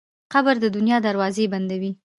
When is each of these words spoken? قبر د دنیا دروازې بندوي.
قبر 0.33 0.55
د 0.63 0.65
دنیا 0.75 0.97
دروازې 1.07 1.45
بندوي. 1.53 1.91